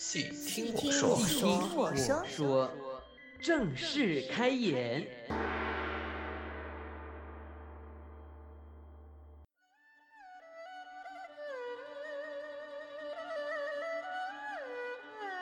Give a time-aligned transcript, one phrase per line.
[0.00, 2.70] 细听听我我说，说，我说，
[3.40, 5.04] 正式开演。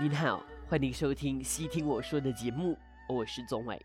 [0.00, 2.76] 您好，欢迎收听《细听我说》的节目，
[3.08, 3.80] 我是宗伟。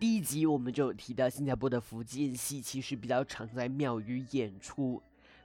[0.00, 5.00] 第一集我们就有提到，新加坡的福建戏其实比较常在庙宇演出，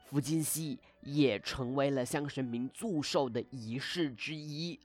[0.06, 4.80] 福建戏也成为了向神明祝寿的仪式之一，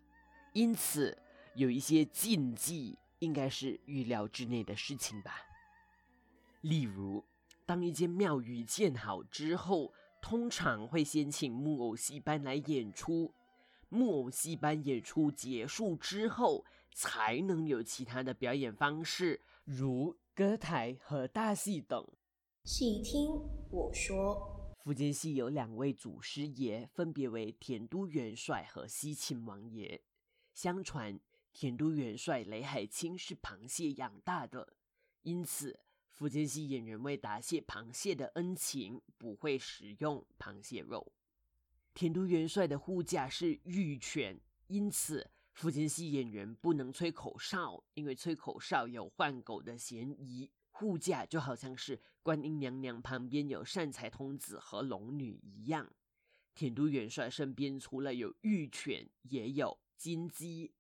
[0.53, 1.17] 因此
[1.55, 5.33] 有一些禁忌应该是预料之内的事情吧。
[6.63, 7.25] 例如，
[7.65, 13.33] 当一间庙宇建好之后，通常会先请木偶戏班来演出。
[13.89, 22.07] 木偶戏班演出结束之后，才能有其他的表演方式，如歌台和大戏等。
[22.65, 23.31] 细听
[23.71, 30.03] 我说，福建戏有两位祖师爷，分别为田都元帅和西秦王爷。
[30.55, 31.21] 相传
[31.53, 34.73] 田都元帅雷海清是螃蟹养大的，
[35.21, 35.79] 因此
[36.09, 41.13] 福建戏演员为答谢螃蟹的恩情，不会食用螃蟹肉。
[41.93, 50.51] 田都元帅的护驾是玉犬，因此福建戏演员不能吹口哨，因为吹口哨有换狗的嫌疑。
[50.71, 55.91] 护驾就好像是观音娘娘旁边有善财童子和龙女一样。
[56.55, 60.73] 田都元帅身边除了有玉犬，也有金鸡。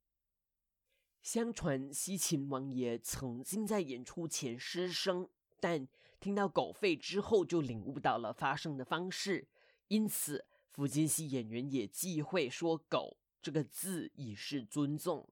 [1.22, 5.28] 相传西秦王爷曾经在演出前失声，
[5.60, 5.86] 但
[6.18, 9.48] 听到狗吠之后就领悟到了发声的方式，
[9.88, 10.46] 因此。
[10.72, 15.28] 福建戏演员也忌讳说“狗”这个字，以示尊重。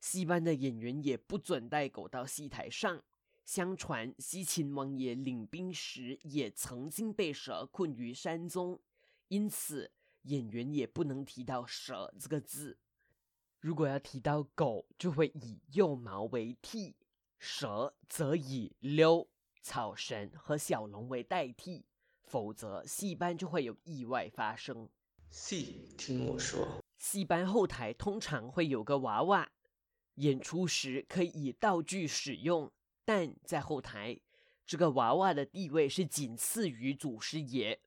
[0.00, 3.02] 戏班的演员也不准带狗到戏台上。
[3.44, 8.80] 相传西秦王爷领兵时也曾经被蛇困于山中，
[9.28, 9.90] 因此
[10.22, 12.78] 演员也不能提到“蛇”这个字。
[13.60, 16.94] 如果要提到狗，就会以幼毛为替；
[17.38, 19.28] 蛇则以溜、
[19.60, 21.84] 草绳和小龙为代替。
[22.24, 24.88] 否则，戏班就会有意外发生。
[25.28, 29.50] 戏听我说，戏班后台通常会有个娃娃，
[30.14, 32.72] 演出时可以以道具使用，
[33.04, 34.20] 但在后台，
[34.66, 37.80] 这个娃娃的地位是仅次于祖师爷。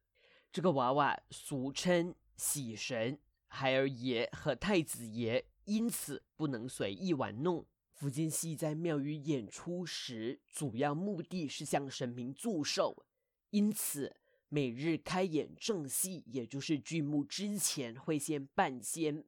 [0.51, 7.65] 这个娃娃俗称喜神、孩儿爷和太子爷，因此不能随意玩弄。
[7.91, 13.05] 福建戏在庙宇演出时，主要目的是向神明祝寿，
[13.51, 14.17] 因此。
[14.47, 19.25] 每日开演正戏，也就是剧目之前会先半仙。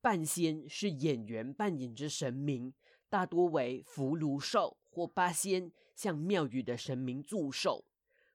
[0.00, 2.72] 半仙是演员扮演着神明，
[3.12, 7.84] 大多为福禄寿或八仙，向庙宇的神明祝寿。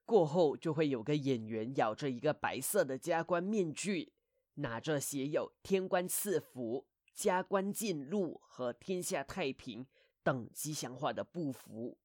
[0.06, 4.14] 过后就会有个演员咬着一个白色的加官面具，
[4.54, 9.84] 拿着写有“天官赐福”“加官进禄”和“天下太平”
[10.22, 11.98] 等吉祥话的布符，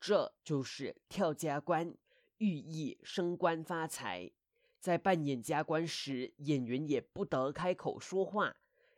[0.00, 1.94] 这就是跳加官。
[2.38, 4.32] 寓意升官发财。
[4.80, 8.56] 在扮演加官时，演员也不得开口说话，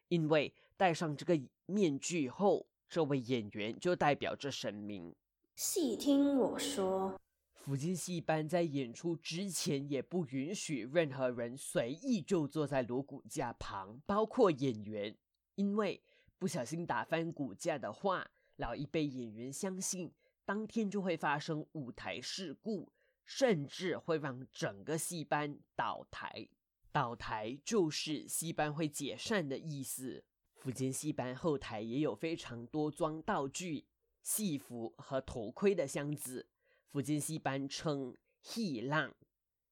[0.09, 5.15] 因为戴上这个面具后，这位演员就代表着神明。
[5.55, 7.21] 细听我说，
[7.53, 15.17] 福建戏班在演出之前也不允许任何人随意就坐在锣鼓架旁，包括演员，
[15.57, 16.03] 因为
[16.39, 20.13] 不小心打翻骨架的话，老一辈演员相信
[20.45, 22.93] 当天就会发生舞台事故。
[23.31, 26.49] 甚至会让整个戏班倒台，
[26.91, 30.25] 倒台就是戏班会解散的意思。
[30.59, 33.87] 福建戏班后台也有非常多装道具、
[34.23, 36.49] 戏服和头盔的箱子，
[36.89, 39.15] 福建戏班称戏浪、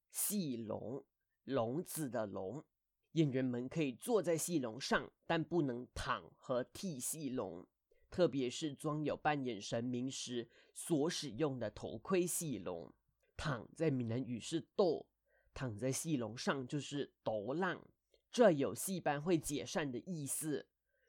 [0.09, 1.03] 戏笼、
[1.43, 2.63] 笼子的笼。
[3.11, 7.67] 演员们可以坐在戏笼上，但不能躺和替戏笼，
[8.09, 12.93] 特别是装有扮演神明时所使用的头盔戏笼。
[13.35, 15.05] 躺在闽南语是“斗”，
[15.53, 17.85] 躺在戏笼上就是“斗浪”，
[18.31, 20.65] 这有戏班会解散的意思。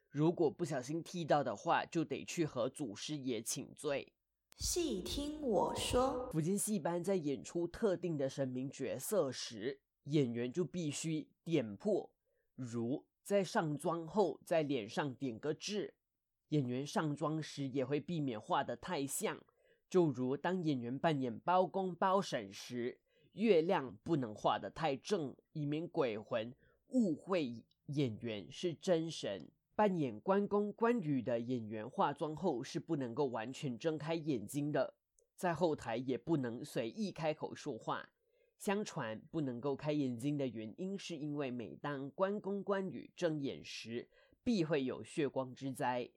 [0.09, 4.11] 如果不小心踢到的话，就得去和祖师爷请罪。
[4.55, 12.09] 细听我说，福建戏班在演出特定的神明角色时，演员就必须点破，
[12.55, 15.93] 如在上妆后在脸上点个痣。
[16.49, 19.39] 演员上妆时也会避免画得太像。
[19.87, 22.99] 就如当演员扮演包公、包婶时，
[23.33, 26.53] 月亮不能画得太正，以免鬼魂
[26.87, 29.47] 误会演员是真神。
[29.79, 34.93] 扮演关公、关羽的演员化妆后是不能够完全睁开眼睛的，
[35.37, 38.09] 在后台也不能随意开口说话。
[38.57, 44.05] 相传不能够开眼睛的原因，是因为每当关公关羽睁眼时，
[44.43, 46.09] 必会有血光之灾，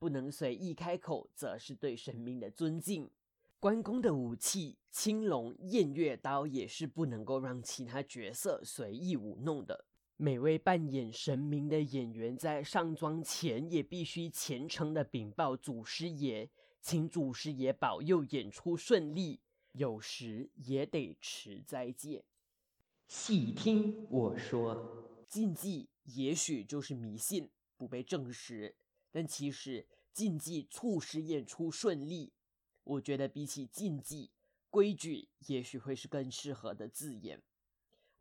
[0.00, 3.08] 不能随意开口，则是对神明的尊敬。
[3.60, 9.84] 关公的武器青龙偃月刀也是不能够让其他角色随意舞弄的。
[10.16, 16.48] 每位扮演神明的演员在上妆前，也必须虔诚的禀报祖师爷，
[16.80, 19.40] 请祖师爷保佑演出顺利。
[19.72, 22.24] 有时也得持斋戒。
[23.08, 28.76] 细听我说，禁忌也许就是迷信，不被证实。
[29.10, 32.32] 但其实禁忌促使演出顺利，
[32.84, 34.30] 我觉得比起禁忌，
[34.70, 37.42] 规矩也许会是更适合的字眼。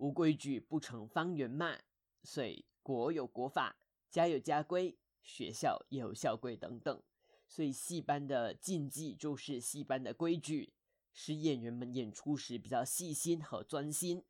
[0.03, 1.79] 无规矩不成方圆嘛，
[2.23, 3.77] 所以国有国法，
[4.09, 7.01] 家有家规，学校也有校规等等。
[7.47, 10.73] 所以戏班的禁忌就是戏班的规矩，
[11.13, 14.21] 使演员们演出时比较细心和专心。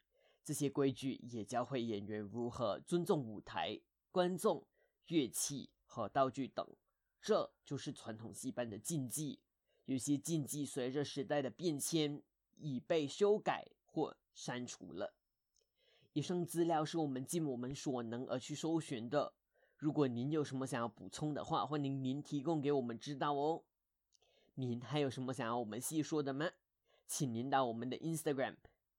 [0.43, 3.81] 这些规矩也教会演员如何尊重舞台、
[4.11, 4.67] 观众、
[5.07, 6.63] 乐器和道具等。
[7.19, 9.39] 这就是传统戏班的禁忌。
[9.85, 12.21] 有些禁忌随着时代的变迁
[12.59, 15.15] 已被修改或删除了。
[16.13, 19.33] 以上资料是我们尽我们所能而去搜寻的。
[19.77, 23.63] 如果您有什么想要补充的话，欢迎您提供给我们知道哦。
[24.54, 26.51] 您还有什么想要我们细说的吗？
[27.07, 28.56] 请您到我们的 Instagram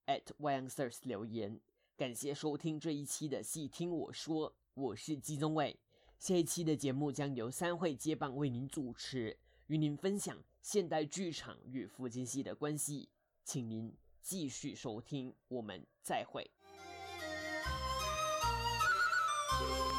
[0.06, 1.60] at youngsters 留言。
[1.96, 5.78] 感谢收听这一期的细听我说，我是季宗伟。
[6.18, 9.38] 下一期的节目将由三会接棒为您主持，
[9.68, 13.08] 与您分享现代剧场与福建戏的关系。
[13.44, 16.50] 请您继续收听，我们再会。
[19.60, 19.93] Bye.